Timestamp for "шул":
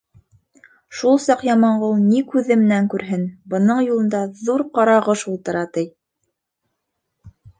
0.99-1.19